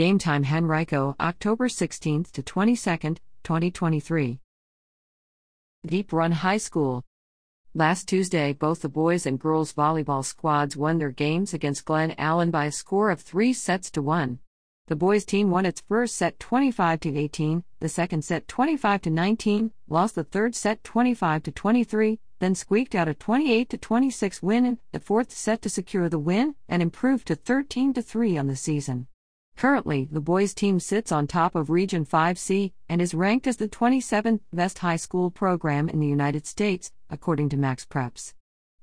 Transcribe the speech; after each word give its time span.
Game 0.00 0.18
time 0.18 0.46
Henrico, 0.46 1.14
October 1.20 1.68
16th 1.68 2.30
to 2.30 2.42
22nd, 2.42 3.18
2023. 3.42 4.40
Deep 5.84 6.10
Run 6.10 6.32
High 6.32 6.56
School. 6.56 7.04
Last 7.74 8.08
Tuesday, 8.08 8.54
both 8.54 8.80
the 8.80 8.88
boys 8.88 9.26
and 9.26 9.38
girls 9.38 9.74
volleyball 9.74 10.24
squads 10.24 10.74
won 10.74 10.96
their 10.96 11.10
games 11.10 11.52
against 11.52 11.84
Glen 11.84 12.14
Allen 12.16 12.50
by 12.50 12.64
a 12.64 12.72
score 12.72 13.10
of 13.10 13.20
3 13.20 13.52
sets 13.52 13.90
to 13.90 14.00
1. 14.00 14.38
The 14.86 14.96
boys 14.96 15.26
team 15.26 15.50
won 15.50 15.66
its 15.66 15.82
first 15.82 16.14
set 16.14 16.40
25 16.40 17.00
to 17.00 17.18
18, 17.18 17.62
the 17.80 17.88
second 17.90 18.24
set 18.24 18.48
25 18.48 19.02
to 19.02 19.10
19, 19.10 19.70
lost 19.86 20.14
the 20.14 20.24
third 20.24 20.54
set 20.54 20.82
25 20.82 21.42
to 21.42 21.52
23, 21.52 22.18
then 22.38 22.54
squeaked 22.54 22.94
out 22.94 23.06
a 23.06 23.12
28 23.12 23.68
to 23.68 23.76
26 23.76 24.42
win 24.42 24.64
in 24.64 24.78
the 24.92 24.98
fourth 24.98 25.30
set 25.30 25.60
to 25.60 25.68
secure 25.68 26.08
the 26.08 26.18
win 26.18 26.54
and 26.70 26.80
improved 26.80 27.26
to 27.26 27.34
13 27.34 27.92
to 27.92 28.00
3 28.00 28.38
on 28.38 28.46
the 28.46 28.56
season. 28.56 29.06
Currently, 29.60 30.08
the 30.10 30.22
boys 30.22 30.54
team 30.54 30.80
sits 30.80 31.12
on 31.12 31.26
top 31.26 31.54
of 31.54 31.68
Region 31.68 32.06
5C 32.06 32.72
and 32.88 33.02
is 33.02 33.12
ranked 33.12 33.46
as 33.46 33.58
the 33.58 33.68
27th 33.68 34.40
best 34.54 34.78
high 34.78 34.96
school 34.96 35.30
program 35.30 35.86
in 35.86 36.00
the 36.00 36.06
United 36.06 36.46
States, 36.46 36.92
according 37.10 37.50
to 37.50 37.58
MaxPreps. 37.58 38.32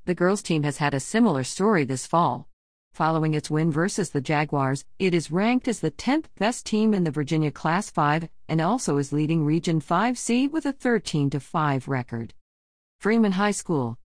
The 0.05 0.13
girls 0.13 0.43
team 0.43 0.61
has 0.61 0.77
had 0.77 0.93
a 0.93 0.99
similar 0.99 1.43
story 1.43 1.83
this 1.83 2.05
fall. 2.05 2.47
Following 2.93 3.33
its 3.33 3.49
win 3.49 3.71
versus 3.71 4.11
the 4.11 4.21
Jaguars, 4.21 4.85
it 4.99 5.15
is 5.15 5.31
ranked 5.31 5.67
as 5.67 5.79
the 5.79 5.89
10th 5.89 6.25
best 6.37 6.67
team 6.67 6.93
in 6.93 7.05
the 7.05 7.09
Virginia 7.09 7.49
Class 7.49 7.89
5 7.89 8.29
and 8.47 8.61
also 8.61 8.97
is 8.97 9.11
leading 9.11 9.43
Region 9.43 9.81
5C 9.81 10.51
with 10.51 10.67
a 10.67 10.73
13 10.73 11.31
5 11.31 11.87
record. 11.87 12.35
Freeman 12.99 13.31
High 13.31 13.49
School 13.49 13.97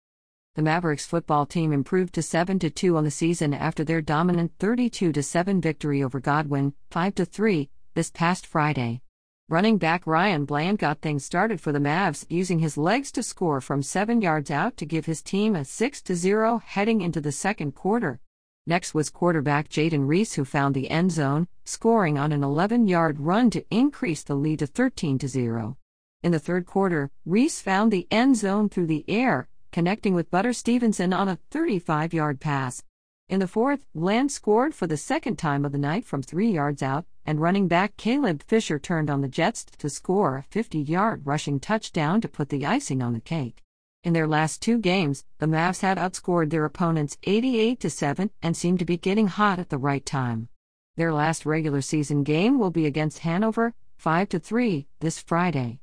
the 0.57 0.63
Mavericks 0.63 1.07
football 1.07 1.47
team 1.47 1.73
improved 1.73 2.13
to 2.13 2.23
7 2.23 2.59
2 2.59 2.97
on 2.97 3.05
the 3.05 3.11
season 3.11 3.55
after 3.55 3.85
their 3.85 4.01
dominant 4.01 4.51
32 4.59 5.13
7 5.23 5.61
victory 5.61 6.03
over 6.03 6.19
Godwin, 6.19 6.75
5 6.91 7.15
3, 7.15 7.71
this 7.95 8.11
past 8.11 8.45
Friday. 8.45 9.01
Running 9.49 9.79
back 9.79 10.09
Ryan 10.09 10.45
Bland 10.45 10.81
got 10.81 11.01
things 11.01 11.25
started 11.25 11.61
for 11.61 11.71
the 11.71 11.79
Mavs, 11.79 12.27
using 12.29 12.59
his 12.59 12.77
legs 12.77 13.13
to 13.13 13.23
score 13.23 13.61
from 13.61 13.81
7 13.81 14.21
yards 14.21 14.51
out 14.51 14.77
to 14.79 14.87
give 14.87 15.07
his 15.07 15.23
team 15.23 15.55
a 15.55 15.65
6 15.65 16.03
0 16.05 16.59
heading 16.65 17.01
into 17.01 17.21
the 17.21 17.31
second 17.31 17.77
quarter. 17.77 18.19
Next 18.67 18.93
was 18.93 19.09
quarterback 19.09 19.69
Jaden 19.69 20.09
Reese, 20.09 20.35
who 20.35 20.45
found 20.45 20.75
the 20.75 20.91
end 20.91 21.13
zone, 21.13 21.47
scoring 21.65 22.19
on 22.19 22.33
an 22.33 22.43
11 22.43 22.89
yard 22.89 23.21
run 23.21 23.51
to 23.51 23.65
increase 23.71 24.25
the 24.25 24.35
lead 24.35 24.59
to 24.59 24.67
13 24.67 25.21
0. 25.21 25.77
In 26.25 26.33
the 26.33 26.41
third 26.41 26.67
quarter, 26.67 27.13
Reese 27.25 27.63
found 27.63 27.93
the 27.93 28.09
end 28.11 28.37
zone 28.37 28.69
through 28.69 28.89
the 28.89 29.05
air, 29.09 29.49
connecting 29.71 30.15
with 30.15 30.31
Butter 30.31 30.53
Stevenson 30.53 31.13
on 31.13 31.29
a 31.29 31.39
35 31.51 32.13
yard 32.13 32.41
pass. 32.41 32.83
In 33.29 33.39
the 33.39 33.47
fourth, 33.47 33.87
Bland 33.95 34.33
scored 34.33 34.75
for 34.75 34.87
the 34.87 34.97
second 34.97 35.37
time 35.37 35.65
of 35.65 35.71
the 35.71 35.79
night 35.79 36.05
from 36.05 36.23
three 36.23 36.51
yards 36.51 36.83
out, 36.83 37.07
and 37.25 37.41
running 37.41 37.69
back 37.69 37.97
Caleb 37.97 38.43
Fisher 38.43 38.79
turned 38.79 39.09
on 39.09 39.21
the 39.21 39.29
Jets 39.29 39.65
to 39.79 39.89
score 39.89 40.39
a 40.39 40.43
50 40.43 40.81
yard 40.81 41.23
rushing 41.25 41.61
touchdown 41.61 42.21
to 42.21 42.29
put 42.29 42.49
the 42.49 42.67
icing 42.67 43.03
on 43.03 43.13
the 43.13 43.21
cake. 43.21 43.63
In 44.03 44.15
their 44.15 44.27
last 44.27 44.63
two 44.63 44.79
games, 44.79 45.25
the 45.39 45.47
Mavs 45.47 45.83
had 45.83 45.99
outscored 45.99 46.51
their 46.51 46.65
opponents 46.65 47.19
88 47.23 47.83
7 47.89 48.31
and 48.43 48.57
seemed 48.57 48.79
to 48.81 48.85
be 48.85 48.97
getting 48.97 49.29
hot 49.29 49.59
at 49.59 49.69
the 49.69 49.79
right 49.79 50.05
time. 50.05 50.49
Their 50.97 51.13
last 51.13 51.47
regular 51.47 51.83
season 51.83 52.25
game 52.25 52.59
will 52.59 52.71
be 52.71 52.87
against 52.87 53.21
Hanover, 53.21 53.75
5 53.99 54.29
3, 54.29 54.87
this 55.01 55.21
Friday. 55.21 55.81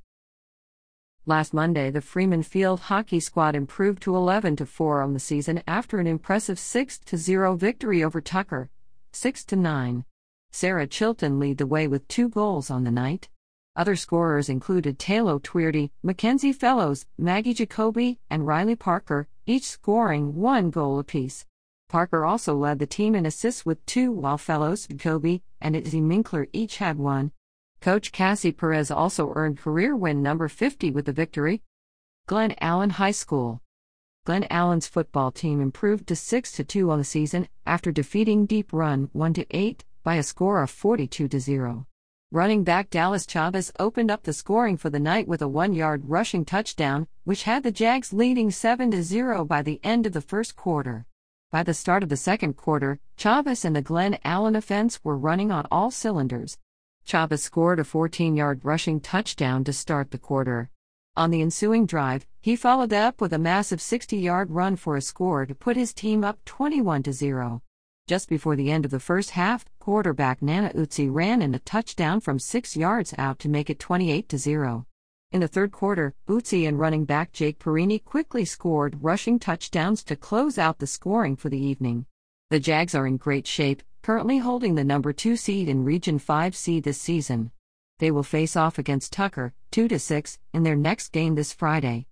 Last 1.30 1.54
Monday, 1.54 1.92
the 1.92 2.00
Freeman 2.00 2.42
Field 2.42 2.80
hockey 2.80 3.20
squad 3.20 3.54
improved 3.54 4.02
to 4.04 4.16
11 4.16 4.56
4 4.56 5.02
on 5.02 5.12
the 5.12 5.20
season 5.20 5.62
after 5.68 6.00
an 6.00 6.08
impressive 6.08 6.58
6 6.58 7.02
0 7.14 7.56
victory 7.58 8.02
over 8.02 8.22
Tucker, 8.22 8.70
6 9.12 9.52
9. 9.52 10.06
Sarah 10.54 10.88
Chilton 10.88 11.38
lead 11.38 11.58
the 11.58 11.68
way 11.68 11.86
with 11.86 12.08
two 12.08 12.30
goals 12.30 12.72
on 12.72 12.86
the 12.86 12.92
night. 12.92 13.28
Other 13.76 13.98
scorers 13.98 14.48
included 14.48 14.98
Taylo 14.98 15.44
Tweardy, 15.44 15.92
Mackenzie 16.02 16.54
Fellows, 16.54 17.06
Maggie 17.18 17.54
Jacoby, 17.54 18.20
and 18.30 18.48
Riley 18.48 18.78
Parker, 18.78 19.28
each 19.46 19.66
scoring 19.66 20.34
one 20.34 20.70
goal 20.70 20.98
apiece. 20.98 21.46
Parker 21.90 22.24
also 22.24 22.56
led 22.56 22.80
the 22.80 22.88
team 22.88 23.16
in 23.16 23.26
assists 23.26 23.66
with 23.66 23.86
two, 23.86 24.14
while 24.14 24.38
Fellows, 24.38 24.88
Jacoby, 24.88 25.44
and 25.60 25.76
Izzy 25.76 26.00
Minkler 26.00 26.48
each 26.54 26.78
had 26.78 26.98
one. 26.98 27.34
Coach 27.80 28.12
Cassie 28.12 28.52
Perez 28.52 28.90
also 28.90 29.32
earned 29.36 29.60
career 29.60 29.96
win 29.96 30.22
number 30.22 30.48
50 30.48 30.92
with 30.92 31.06
the 31.06 31.14
victory. 31.14 31.62
Glen 32.26 32.56
Allen 32.60 32.90
High 32.92 33.12
School. 33.12 33.62
Glen 34.26 34.48
Allen's 34.50 34.88
football 34.88 35.32
team 35.32 35.62
improved 35.62 36.08
to 36.08 36.16
6 36.16 36.62
2 36.68 36.92
on 36.92 36.98
the 36.98 37.06
season 37.06 37.48
after 37.66 37.92
defeating 37.92 38.46
Deep 38.46 38.74
Run 38.74 39.10
1 39.14 39.36
8 39.52 39.86
by 40.04 40.16
a 40.16 40.24
score 40.24 40.62
of 40.62 40.70
42 40.70 41.30
0. 41.40 41.86
Running 42.30 42.66
back 42.66 42.90
Dallas 42.90 43.26
Chavez 43.26 43.72
opened 43.80 44.12
up 44.12 44.24
the 44.24 44.34
scoring 44.34 44.76
for 44.76 44.90
the 44.90 45.00
night 45.00 45.30
with 45.30 45.42
a 45.42 45.48
one 45.48 45.74
yard 45.74 46.10
rushing 46.10 46.44
touchdown, 46.44 47.08
which 47.24 47.44
had 47.44 47.64
the 47.64 47.72
Jags 47.72 48.12
leading 48.12 48.52
7 48.52 48.92
0 49.02 49.46
by 49.46 49.62
the 49.62 49.80
end 49.84 50.06
of 50.06 50.12
the 50.12 50.20
first 50.20 50.58
quarter. 50.58 51.06
By 51.52 51.64
the 51.64 51.74
start 51.74 52.04
of 52.04 52.10
the 52.10 52.18
second 52.18 52.58
quarter, 52.58 53.00
Chavez 53.16 53.64
and 53.64 53.74
the 53.74 53.82
Glen 53.82 54.18
Allen 54.26 54.58
offense 54.58 55.00
were 55.06 55.18
running 55.18 55.52
on 55.52 55.66
all 55.72 55.90
cylinders, 55.90 56.58
Chavez 57.08 57.42
scored 57.42 57.80
a 57.80 57.86
14 57.86 58.36
yard 58.36 58.60
rushing 58.66 59.00
touchdown 59.00 59.64
to 59.64 59.72
start 59.72 60.12
the 60.12 60.18
quarter. 60.18 60.70
On 61.16 61.32
the 61.32 61.42
ensuing 61.42 61.86
drive, 61.86 62.28
he 62.42 62.58
followed 62.58 62.92
up 62.92 63.22
with 63.22 63.32
a 63.32 63.38
massive 63.38 63.82
60 63.82 64.18
yard 64.18 64.52
run 64.52 64.76
for 64.76 64.98
a 64.98 65.02
score 65.02 65.46
to 65.46 65.56
put 65.56 65.78
his 65.78 65.94
team 65.94 66.26
up 66.26 66.44
21 66.44 67.06
0. 67.10 67.62
Just 68.08 68.28
before 68.28 68.58
the 68.58 68.70
end 68.70 68.84
of 68.84 68.92
the 68.92 69.00
first 69.00 69.30
half, 69.30 69.64
quarterback 69.80 70.42
Nana 70.42 70.74
Utsi 70.76 71.08
ran 71.10 71.42
in 71.42 71.56
a 71.56 71.60
touchdown 71.60 72.20
from 72.20 72.40
6 72.40 72.76
yards 72.76 73.14
out 73.18 73.40
to 73.40 73.48
make 73.48 73.70
it 73.70 73.80
28 73.80 74.30
0. 74.36 74.86
In 75.32 75.40
the 75.40 75.48
third 75.48 75.72
quarter, 75.72 76.14
Utsi 76.28 76.68
and 76.68 76.78
running 76.78 77.06
back 77.06 77.32
Jake 77.32 77.58
Perini 77.58 78.00
quickly 78.00 78.44
scored 78.44 79.02
rushing 79.02 79.40
touchdowns 79.40 80.04
to 80.04 80.18
close 80.18 80.58
out 80.58 80.80
the 80.80 80.88
scoring 80.88 81.38
for 81.38 81.48
the 81.48 81.58
evening. 81.58 82.06
The 82.50 82.60
Jags 82.60 82.94
are 82.94 83.08
in 83.08 83.16
great 83.16 83.48
shape, 83.48 83.82
currently 84.08 84.38
holding 84.38 84.76
the 84.76 84.86
number 84.86 85.12
2 85.12 85.36
seed 85.36 85.68
in 85.68 85.84
Region 85.84 86.18
5C 86.18 86.82
this 86.82 86.98
season. 86.98 87.52
They 88.00 88.10
will 88.10 88.24
face 88.24 88.56
off 88.56 88.80
against 88.80 89.12
Tucker, 89.12 89.54
2 89.72 90.00
6, 90.00 90.40
in 90.54 90.64
their 90.64 90.78
next 90.78 91.10
game 91.10 91.36
this 91.36 91.52
Friday. 91.52 92.08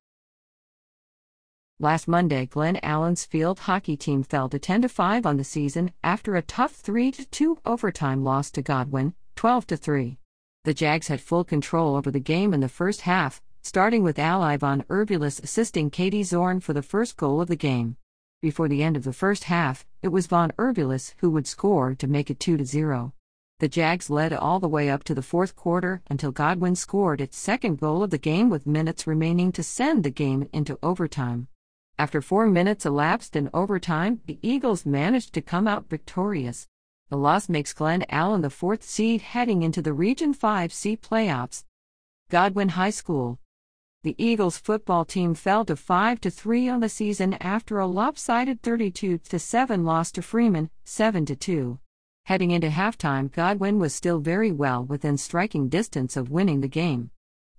Last 1.79 2.09
Monday, 2.09 2.47
Glen 2.47 2.81
Allen's 2.83 3.23
field 3.23 3.59
hockey 3.59 3.95
team 3.95 4.23
fell 4.23 4.49
to 4.49 4.59
10 4.59 4.89
5 4.89 5.25
on 5.25 5.37
the 5.37 5.45
season 5.45 5.93
after 6.03 6.35
a 6.35 6.41
tough 6.41 6.73
3 6.73 7.13
2 7.13 7.59
overtime 7.65 8.25
loss 8.25 8.51
to 8.51 8.61
Godwin, 8.61 9.13
12 9.37 9.63
3. 9.63 10.17
The 10.65 10.73
Jags 10.73 11.07
had 11.07 11.21
full 11.21 11.45
control 11.45 11.95
over 11.95 12.11
the 12.11 12.19
game 12.19 12.53
in 12.53 12.59
the 12.59 12.67
first 12.67 13.01
half, 13.01 13.41
starting 13.61 14.03
with 14.03 14.19
ally 14.19 14.57
von 14.57 14.83
assisting 14.89 15.89
Katie 15.89 16.23
Zorn 16.23 16.59
for 16.59 16.73
the 16.73 16.81
first 16.81 17.15
goal 17.15 17.39
of 17.39 17.47
the 17.47 17.55
game. 17.55 17.95
Before 18.45 18.67
the 18.67 18.83
end 18.83 18.95
of 18.95 19.03
the 19.03 19.11
first 19.11 19.45
half, 19.45 19.87
it 20.03 20.09
was 20.09 20.27
Von 20.27 20.51
Urbulis 20.59 21.15
who 21.17 21.31
would 21.31 21.47
score 21.47 21.95
to 21.95 22.05
make 22.05 22.29
it 22.29 22.39
2 22.39 22.63
0. 22.63 23.11
The 23.57 23.67
Jags 23.67 24.07
led 24.07 24.31
all 24.33 24.59
the 24.59 24.67
way 24.67 24.87
up 24.87 25.03
to 25.05 25.15
the 25.15 25.23
fourth 25.23 25.55
quarter 25.55 26.03
until 26.11 26.31
Godwin 26.31 26.75
scored 26.75 27.21
its 27.21 27.39
second 27.39 27.79
goal 27.79 28.03
of 28.03 28.11
the 28.11 28.19
game 28.19 28.51
with 28.51 28.67
minutes 28.67 29.07
remaining 29.07 29.51
to 29.53 29.63
send 29.63 30.03
the 30.03 30.11
game 30.11 30.47
into 30.53 30.77
overtime. 30.83 31.47
After 31.97 32.21
four 32.21 32.45
minutes 32.45 32.85
elapsed 32.85 33.35
in 33.35 33.49
overtime, 33.51 34.21
the 34.27 34.37
Eagles 34.43 34.85
managed 34.85 35.33
to 35.33 35.41
come 35.41 35.67
out 35.67 35.89
victorious. 35.89 36.67
The 37.09 37.17
loss 37.17 37.49
makes 37.49 37.73
Glen 37.73 38.05
Allen 38.09 38.41
the 38.41 38.51
fourth 38.51 38.83
seed 38.83 39.21
heading 39.21 39.63
into 39.63 39.81
the 39.81 39.91
Region 39.91 40.35
5C 40.35 40.99
playoffs. 40.99 41.63
Godwin 42.29 42.69
High 42.69 42.91
School 42.91 43.39
the 44.05 44.23
Eagles 44.23 44.59
football 44.59 45.03
team 45.03 45.33
fell 45.33 45.65
to 45.65 45.75
5 45.75 46.19
3 46.19 46.69
on 46.69 46.79
the 46.79 46.89
season 46.89 47.33
after 47.41 47.79
a 47.79 47.87
lopsided 47.87 48.61
32 48.61 49.19
7 49.35 49.83
loss 49.83 50.11
to 50.11 50.21
Freeman, 50.21 50.69
7 50.83 51.25
2. 51.25 51.79
Heading 52.25 52.51
into 52.51 52.67
halftime, 52.67 53.31
Godwin 53.31 53.79
was 53.79 53.95
still 53.95 54.19
very 54.19 54.51
well 54.51 54.85
within 54.85 55.17
striking 55.17 55.69
distance 55.69 56.15
of 56.15 56.29
winning 56.29 56.61
the 56.61 56.67
game. 56.67 57.09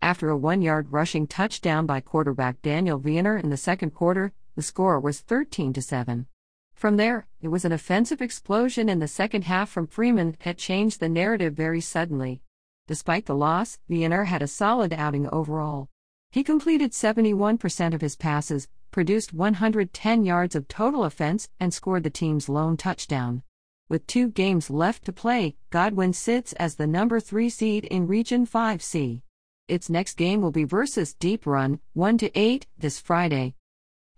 After 0.00 0.28
a 0.28 0.37
one 0.37 0.62
yard 0.62 0.93
rushing 0.93 1.26
touchdown 1.26 1.84
by 1.84 2.00
quarterback 2.00 2.62
Daniel 2.62 3.00
Wiener 3.00 3.37
in 3.37 3.50
the 3.50 3.56
second 3.56 3.90
quarter, 3.90 4.32
the 4.54 4.62
score 4.62 5.00
was 5.00 5.19
13 5.19 5.75
7. 5.75 6.28
From 6.75 6.96
there, 6.96 7.26
it 7.40 7.48
was 7.48 7.64
an 7.64 7.72
offensive 7.72 8.22
explosion 8.22 8.88
in 8.88 9.00
the 9.00 9.08
second 9.08 9.43
half 9.43 9.69
from 9.69 9.88
Freeman 9.88 10.37
that 10.44 10.58
changed 10.58 11.00
the 11.00 11.08
narrative 11.08 11.54
very 11.54 11.81
suddenly. 11.81 12.40
Despite 12.87 13.26
the 13.26 13.34
loss, 13.34 13.81
Wiener 13.88 14.26
had 14.26 14.43
a 14.43 14.46
solid 14.46 14.93
outing 14.93 15.28
overall. 15.31 15.88
He 16.36 16.44
completed 16.44 16.92
71% 16.92 17.94
of 17.94 18.02
his 18.02 18.14
passes, 18.14 18.68
produced 18.90 19.32
110 19.32 20.22
yards 20.22 20.54
of 20.54 20.68
total 20.68 21.04
offense, 21.04 21.48
and 21.58 21.72
scored 21.72 22.02
the 22.02 22.10
team's 22.10 22.50
lone 22.50 22.76
touchdown. 22.76 23.42
With 23.88 24.06
two 24.06 24.28
games 24.28 24.68
left 24.68 25.06
to 25.06 25.14
play, 25.14 25.56
Godwin 25.70 26.12
sits 26.12 26.52
as 26.52 26.74
the 26.74 26.86
number 26.86 27.20
3 27.20 27.48
seed 27.48 27.86
in 27.86 28.06
Region 28.06 28.46
5C. 28.46 29.22
Its 29.66 29.88
next 29.88 30.18
game 30.18 30.42
will 30.42 30.50
be 30.50 30.64
versus 30.64 31.14
Deep 31.14 31.46
Run, 31.46 31.80
1 31.94 32.18
8, 32.34 32.66
this 32.76 33.00
Friday. 33.00 33.54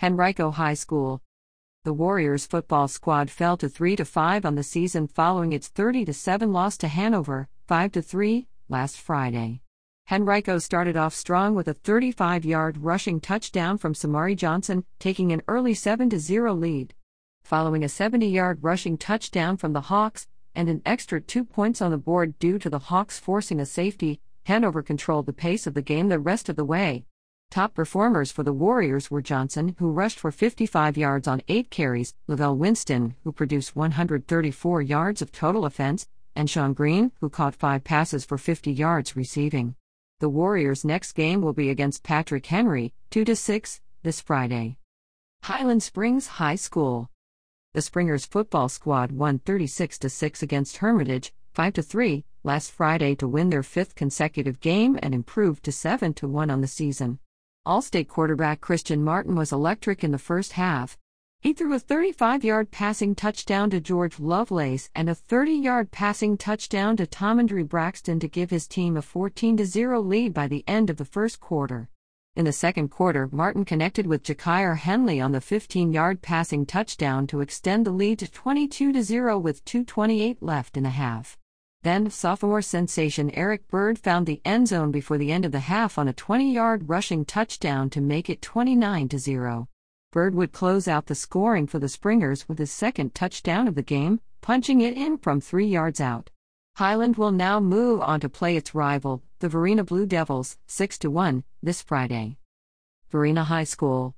Henrico 0.03 0.51
High 0.51 0.75
School. 0.75 1.23
The 1.85 1.93
Warriors 1.93 2.47
football 2.47 2.89
squad 2.89 3.31
fell 3.31 3.57
to 3.59 3.69
3 3.69 3.95
5 3.95 4.45
on 4.45 4.57
the 4.57 4.65
season 4.65 5.07
following 5.07 5.53
its 5.53 5.69
30 5.69 6.13
7 6.13 6.53
loss 6.53 6.77
to 6.79 6.89
Hanover, 6.89 7.47
5 7.69 7.93
3, 7.93 8.49
last 8.69 8.99
Friday. 8.99 9.61
Henrico 10.11 10.57
started 10.57 10.97
off 10.97 11.13
strong 11.13 11.55
with 11.55 11.69
a 11.69 11.75
35 11.75 12.43
yard 12.43 12.79
rushing 12.79 13.21
touchdown 13.21 13.77
from 13.77 13.93
Samari 13.93 14.35
Johnson, 14.35 14.87
taking 14.99 15.33
an 15.33 15.43
early 15.47 15.75
7 15.75 16.09
0 16.19 16.55
lead. 16.55 16.95
Following 17.45 17.85
a 17.85 17.91
70 17.91 18.27
yard 18.27 18.61
rushing 18.63 18.97
touchdown 18.97 19.59
from 19.59 19.75
the 19.75 19.83
Hawks, 19.83 20.27
and 20.55 20.71
an 20.71 20.81
extra 20.87 21.21
two 21.21 21.45
points 21.45 21.83
on 21.83 21.91
the 21.91 21.99
board 21.99 22.39
due 22.39 22.59
to 22.59 22.71
the 22.71 22.79
Hawks 22.79 23.19
forcing 23.19 23.61
a 23.61 23.67
safety, 23.67 24.19
Hanover 24.47 24.83
controlled 24.83 25.27
the 25.27 25.35
pace 25.35 25.67
of 25.67 25.75
the 25.75 25.83
game 25.83 26.09
the 26.09 26.19
rest 26.19 26.49
of 26.49 26.57
the 26.57 26.65
way. 26.65 27.05
Top 27.51 27.75
performers 27.75 28.33
for 28.33 28.43
the 28.43 28.53
Warriors 28.55 29.11
were 29.11 29.21
Johnson, 29.21 29.77
who 29.79 29.91
rushed 29.91 30.19
for 30.19 30.33
55 30.33 30.97
yards 30.97 31.29
on 31.29 31.43
8 31.49 31.71
carries, 31.71 32.15
Lavelle 32.27 32.57
Winston, 32.57 33.15
who 33.25 33.33
produced 33.33 33.77
134 33.77 34.81
yards 34.81 35.21
of 35.21 35.33
total 35.33 35.67
offense, 35.67 36.09
and 36.35 36.49
Sean 36.49 36.73
Green, 36.73 37.13
who 37.21 37.29
caught 37.29 37.55
5 37.55 37.85
passes 37.85 38.25
for 38.25 38.39
50 38.39 38.73
yards 38.73 39.15
receiving. 39.15 39.75
The 40.21 40.29
Warriors' 40.29 40.85
next 40.85 41.13
game 41.13 41.43
will 41.43 41.53
be 41.53 41.71
against 41.71 42.03
Patrick 42.03 42.47
Henry, 42.47 42.93
2 43.11 43.37
6, 43.37 43.81
this 44.03 44.21
Friday. 44.21 44.77
Highland 45.45 45.85
Springs 45.85 46.27
High 46.27 46.57
School. 46.57 47.09
The 47.73 47.83
Springers 47.83 48.27
football 48.27 48.69
squad 48.69 49.13
won 49.13 49.39
36 49.39 50.01
6 50.09 50.43
against 50.43 50.79
Hermitage, 50.79 51.33
5 51.53 51.73
3, 51.75 52.25
last 52.43 52.73
Friday 52.73 53.15
to 53.15 53.29
win 53.29 53.51
their 53.51 53.63
fifth 53.63 53.95
consecutive 53.95 54.59
game 54.59 54.99
and 55.01 55.15
improve 55.15 55.63
to 55.63 55.71
7 55.71 56.13
1 56.21 56.51
on 56.51 56.63
the 56.63 56.67
season. 56.67 57.21
All-State 57.65 58.09
quarterback 58.09 58.61
Christian 58.61 59.05
Martin 59.05 59.37
was 59.37 59.53
electric 59.53 60.03
in 60.03 60.11
the 60.11 60.19
first 60.19 60.55
half. 60.55 60.99
He 61.41 61.53
threw 61.53 61.73
a 61.73 61.79
35-yard 61.79 62.73
passing 62.73 63.15
touchdown 63.15 63.71
to 63.71 63.81
George 63.81 64.19
Lovelace 64.19 64.91
and 64.97 65.09
a 65.09 65.15
30-yard 65.15 65.93
passing 65.93 66.37
touchdown 66.37 66.97
to 66.97 67.07
Tomandre 67.07 67.67
Braxton 67.67 68.19
to 68.19 68.27
give 68.27 68.51
his 68.51 68.67
team 68.67 68.97
a 68.97 69.03
14-0 69.03 70.05
lead 70.05 70.35
by 70.35 70.49
the 70.49 70.65
end 70.67 70.91
of 70.91 70.97
the 70.97 71.05
first 71.05 71.39
quarter. 71.39 71.89
In 72.35 72.45
the 72.45 72.53
second 72.53 72.89
quarter, 72.89 73.29
Martin 73.31 73.65
connected 73.65 74.05
with 74.05 74.25
Jakir 74.25 74.79
Henley 74.79 75.21
on 75.21 75.31
the 75.31 75.39
15-yard 75.39 76.23
passing 76.23 76.67
touchdown 76.67 77.29
to 77.29 77.41
extend 77.41 77.87
the 77.87 77.93
lead 77.93 78.19
to 78.19 78.27
22-0 78.27 79.41
with 79.41 79.65
2:28 79.65 80.39
left 80.41 80.77
in 80.77 80.83
the 80.83 80.91
half. 80.91 81.39
Then, 81.85 82.11
sophomore 82.11 82.63
sensation 82.63 83.31
Eric 83.31 83.69
Bird 83.69 83.97
found 84.01 84.27
the 84.27 84.41
end 84.45 84.67
zone 84.67 84.91
before 84.91 85.19
the 85.19 85.31
end 85.31 85.45
of 85.45 85.53
the 85.53 85.61
half 85.61 85.99
on 85.99 86.09
a 86.09 86.13
20 86.13 86.53
yard 86.53 86.89
rushing 86.89 87.25
touchdown 87.25 87.91
to 87.91 88.01
make 88.01 88.29
it 88.29 88.43
29 88.43 89.09
0. 89.17 89.69
Bird 90.19 90.35
would 90.35 90.51
close 90.51 90.89
out 90.89 91.07
the 91.07 91.15
scoring 91.15 91.69
for 91.69 91.79
the 91.79 91.89
Springers 91.89 92.49
with 92.49 92.59
his 92.59 92.73
second 92.73 93.15
touchdown 93.15 93.69
of 93.69 93.77
the 93.77 93.85
game, 93.85 94.21
punching 94.41 94.81
it 94.81 94.97
in 94.97 95.17
from 95.17 95.41
three 95.41 95.69
yards 95.69 96.01
out. 96.01 96.31
Highland 96.75 97.15
will 97.15 97.31
now 97.31 97.61
move 97.61 98.01
on 98.01 98.19
to 98.19 98.29
play 98.29 98.57
its 98.57 98.75
rival, 98.75 99.23
the 99.39 99.49
Varina 99.49 99.85
Blue 99.85 100.07
Devils, 100.07 100.59
6 100.67 101.05
1, 101.05 101.45
this 101.63 101.83
Friday. 101.83 102.37
Varina 103.09 103.45
High 103.45 103.63
School. 103.63 104.17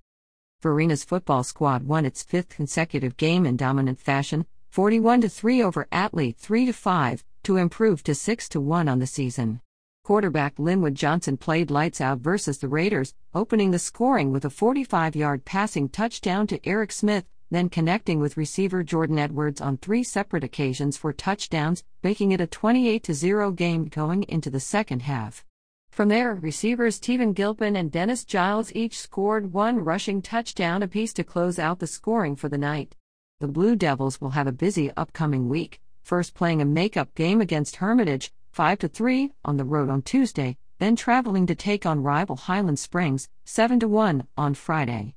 Varina's 0.63 1.05
football 1.05 1.45
squad 1.45 1.83
won 1.83 2.07
its 2.07 2.23
fifth 2.23 2.49
consecutive 2.49 3.19
game 3.19 3.45
in 3.45 3.59
dominant 3.59 4.01
fashion, 4.01 4.47
41 4.71 5.29
3 5.29 5.63
over 5.63 5.87
Atlee 5.93 6.35
3 6.35 6.73
5, 6.73 7.25
to 7.43 7.59
improve 7.59 8.03
to 8.05 8.15
6 8.15 8.57
1 8.57 8.89
on 8.89 9.01
the 9.01 9.07
season. 9.07 9.61
Quarterback 10.03 10.59
Linwood 10.59 10.95
Johnson 10.95 11.37
played 11.37 11.71
lights 11.71 12.01
out 12.01 12.21
versus 12.21 12.59
the 12.59 12.69
Raiders, 12.69 13.15
opening 13.35 13.71
the 13.71 13.79
scoring 13.79 14.33
with 14.33 14.45
a 14.45 14.51
45 14.51 15.15
yard 15.15 15.45
passing 15.45 15.89
touchdown 15.89 16.47
to 16.47 16.67
Eric 16.67 16.91
Smith, 16.91 17.27
then 17.51 17.69
connecting 17.69 18.19
with 18.19 18.37
receiver 18.37 18.83
Jordan 18.83 19.19
Edwards 19.19 19.61
on 19.61 19.77
three 19.77 20.03
separate 20.03 20.43
occasions 20.43 20.97
for 20.97 21.13
touchdowns, 21.13 21.85
making 22.03 22.33
it 22.33 22.41
a 22.41 22.47
28 22.47 23.07
0 23.07 23.53
game 23.53 23.85
going 23.85 24.23
into 24.25 24.49
the 24.49 24.59
second 24.59 25.03
half. 25.03 25.45
From 25.91 26.09
there, 26.09 26.35
receivers 26.35 26.99
Teven 26.99 27.35
Gilpin 27.35 27.77
and 27.77 27.93
Dennis 27.93 28.25
Giles 28.25 28.73
each 28.75 28.99
scored 28.99 29.53
one 29.53 29.85
rushing 29.85 30.23
touchdown 30.23 30.83
apiece 30.83 31.13
to 31.13 31.25
close 31.25 31.59
out 31.59 31.79
the 31.79 31.87
scoring 31.87 32.37
for 32.37 32.49
the 32.49 32.59
night. 32.59 32.97
The 33.41 33.49
Blue 33.49 33.77
Devils 33.77 34.21
will 34.21 34.31
have 34.31 34.47
a 34.47 34.53
busy 34.53 34.91
upcoming 34.97 35.49
week 35.49 35.81
first 36.03 36.35
playing 36.35 36.61
a 36.61 36.65
makeup 36.65 37.15
game 37.15 37.41
against 37.41 37.77
Hermitage, 37.77 38.33
5 38.53 38.79
to 38.81 38.89
3, 38.89 39.33
on 39.45 39.57
the 39.57 39.65
road 39.65 39.89
on 39.89 40.03
Tuesday, 40.03 40.57
then 40.79 40.97
traveling 40.97 41.47
to 41.47 41.55
take 41.55 41.87
on 41.87 42.03
rival 42.03 42.37
Highland 42.37 42.79
Springs, 42.79 43.29
7 43.45 43.81
to 43.81 43.89
1, 43.89 44.27
on 44.37 44.55
Friday. 44.55 45.15